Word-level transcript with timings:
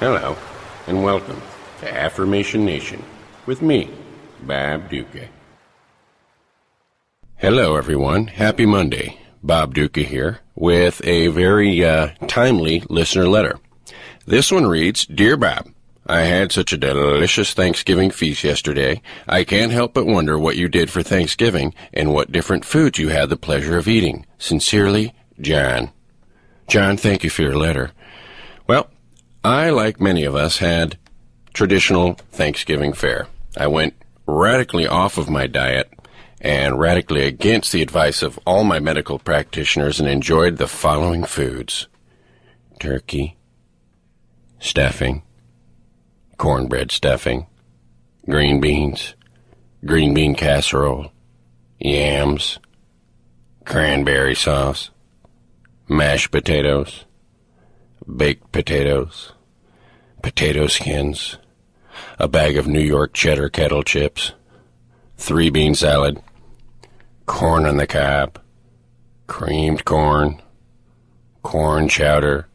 Hello, 0.00 0.36
and 0.86 1.02
welcome 1.02 1.42
to 1.80 1.92
Affirmation 1.92 2.64
Nation 2.64 3.02
with 3.46 3.60
me, 3.60 3.90
Bob 4.42 4.88
Ducca. 4.88 5.28
Hello, 7.34 7.74
everyone. 7.74 8.28
Happy 8.28 8.64
Monday. 8.64 9.18
Bob 9.42 9.74
Ducca 9.74 10.02
here 10.02 10.38
with 10.54 11.04
a 11.04 11.26
very 11.26 11.84
uh, 11.84 12.10
timely 12.28 12.84
listener 12.88 13.26
letter. 13.26 13.58
This 14.24 14.52
one 14.52 14.66
reads 14.66 15.04
Dear 15.04 15.36
Bob, 15.36 15.68
I 16.06 16.20
had 16.20 16.52
such 16.52 16.72
a 16.72 16.76
delicious 16.76 17.52
Thanksgiving 17.52 18.12
feast 18.12 18.44
yesterday. 18.44 19.02
I 19.26 19.42
can't 19.42 19.72
help 19.72 19.94
but 19.94 20.06
wonder 20.06 20.38
what 20.38 20.56
you 20.56 20.68
did 20.68 20.90
for 20.90 21.02
Thanksgiving 21.02 21.74
and 21.92 22.14
what 22.14 22.30
different 22.30 22.64
foods 22.64 23.00
you 23.00 23.08
had 23.08 23.30
the 23.30 23.36
pleasure 23.36 23.76
of 23.76 23.88
eating. 23.88 24.26
Sincerely, 24.38 25.12
John. 25.40 25.90
John, 26.68 26.96
thank 26.96 27.24
you 27.24 27.30
for 27.30 27.42
your 27.42 27.56
letter. 27.56 27.90
I, 29.44 29.70
like 29.70 30.00
many 30.00 30.24
of 30.24 30.34
us, 30.34 30.58
had 30.58 30.98
traditional 31.54 32.14
Thanksgiving 32.32 32.92
fare. 32.92 33.28
I 33.56 33.66
went 33.66 33.94
radically 34.26 34.86
off 34.86 35.16
of 35.18 35.30
my 35.30 35.46
diet 35.46 35.90
and 36.40 36.78
radically 36.78 37.24
against 37.24 37.72
the 37.72 37.82
advice 37.82 38.22
of 38.22 38.38
all 38.46 38.64
my 38.64 38.78
medical 38.78 39.18
practitioners 39.18 39.98
and 39.98 40.08
enjoyed 40.08 40.56
the 40.56 40.68
following 40.68 41.24
foods 41.24 41.88
turkey, 42.78 43.36
stuffing, 44.60 45.22
cornbread 46.36 46.92
stuffing, 46.92 47.46
green 48.28 48.60
beans, 48.60 49.14
green 49.84 50.14
bean 50.14 50.34
casserole, 50.34 51.10
yams, 51.80 52.60
cranberry 53.64 54.34
sauce, 54.34 54.90
mashed 55.88 56.30
potatoes, 56.30 57.04
baked 58.16 58.52
potatoes, 58.52 59.32
potato 60.22 60.66
skins, 60.66 61.38
a 62.18 62.28
bag 62.28 62.56
of 62.56 62.66
New 62.66 62.80
York 62.80 63.12
cheddar 63.12 63.48
kettle 63.48 63.82
chips, 63.82 64.32
three 65.16 65.50
bean 65.50 65.74
salad, 65.74 66.20
corn 67.26 67.66
on 67.66 67.76
the 67.76 67.86
cob, 67.86 68.40
creamed 69.26 69.84
corn, 69.84 70.40
corn 71.42 71.88
chowder, 71.88 72.48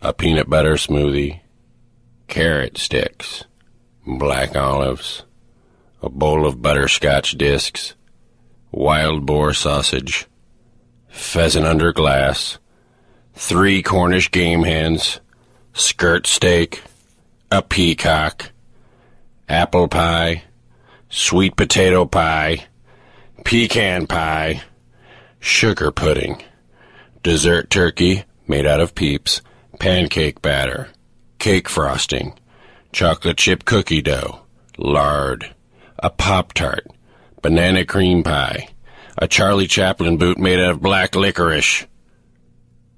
a 0.00 0.12
peanut 0.12 0.48
butter 0.48 0.74
smoothie, 0.74 1.40
carrot 2.28 2.78
sticks, 2.78 3.44
black 4.06 4.56
olives, 4.56 5.24
a 6.02 6.08
bowl 6.08 6.46
of 6.46 6.62
butterscotch 6.62 7.32
discs, 7.32 7.94
wild 8.70 9.26
boar 9.26 9.52
sausage, 9.52 10.26
pheasant 11.08 11.66
under 11.66 11.92
glass, 11.92 12.58
three 13.34 13.82
Cornish 13.82 14.30
game 14.30 14.62
hens, 14.62 15.20
skirt 15.72 16.26
steak, 16.26 16.82
a 17.50 17.62
peacock, 17.62 18.50
apple 19.48 19.88
pie, 19.88 20.42
sweet 21.08 21.56
potato 21.56 22.04
pie, 22.04 22.66
pecan 23.44 24.06
pie, 24.06 24.62
sugar 25.40 25.90
pudding, 25.90 26.42
dessert 27.22 27.70
turkey 27.70 28.24
made 28.46 28.66
out 28.66 28.80
of 28.80 28.94
peeps, 28.94 29.40
pancake 29.78 30.42
batter, 30.42 30.88
cake 31.38 31.68
frosting, 31.68 32.38
chocolate 32.92 33.36
chip 33.36 33.64
cookie 33.64 34.02
dough, 34.02 34.40
lard, 34.76 35.54
a 35.98 36.10
Pop 36.10 36.52
Tart, 36.52 36.86
banana 37.42 37.84
cream 37.84 38.22
pie, 38.22 38.68
a 39.16 39.26
Charlie 39.26 39.66
Chaplin 39.66 40.16
boot 40.16 40.38
made 40.38 40.58
out 40.58 40.72
of 40.72 40.82
black 40.82 41.14
licorice, 41.14 41.86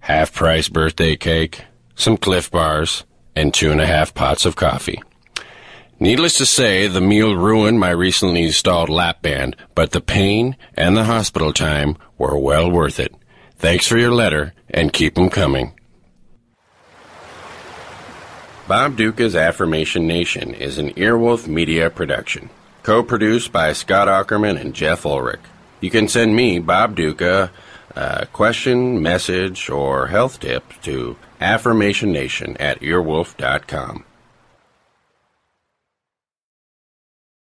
half 0.00 0.32
price 0.32 0.68
birthday 0.68 1.16
cake, 1.16 1.62
some 2.00 2.16
Clif 2.16 2.50
Bars, 2.50 3.04
and 3.36 3.54
two 3.54 3.70
and 3.70 3.80
a 3.80 3.86
half 3.86 4.14
pots 4.14 4.44
of 4.44 4.56
coffee. 4.56 5.00
Needless 5.98 6.38
to 6.38 6.46
say, 6.46 6.86
the 6.86 7.00
meal 7.00 7.36
ruined 7.36 7.78
my 7.78 7.90
recently 7.90 8.44
installed 8.44 8.88
lap 8.88 9.20
band, 9.20 9.54
but 9.74 9.90
the 9.90 10.00
pain 10.00 10.56
and 10.74 10.96
the 10.96 11.04
hospital 11.04 11.52
time 11.52 11.96
were 12.16 12.38
well 12.38 12.70
worth 12.70 12.98
it. 12.98 13.14
Thanks 13.56 13.86
for 13.86 13.98
your 13.98 14.12
letter, 14.12 14.54
and 14.70 14.92
keep 14.92 15.18
'em 15.18 15.28
coming. 15.28 15.74
Bob 18.66 18.96
Ducca's 18.96 19.36
Affirmation 19.36 20.06
Nation 20.06 20.54
is 20.54 20.78
an 20.78 20.90
Earwolf 20.94 21.46
Media 21.46 21.90
production, 21.90 22.48
co-produced 22.82 23.52
by 23.52 23.72
Scott 23.72 24.08
Aukerman 24.08 24.58
and 24.58 24.72
Jeff 24.74 25.04
Ulrich. 25.04 25.40
You 25.80 25.90
can 25.90 26.08
send 26.08 26.34
me, 26.36 26.60
Bob 26.60 26.94
Ducca, 26.94 27.50
a 27.94 28.26
question, 28.26 29.02
message, 29.02 29.68
or 29.68 30.06
health 30.06 30.40
tip 30.40 30.64
to 30.82 31.16
affirmationnation 31.40 32.56
at 32.60 32.80
earwolf.com. 32.80 34.04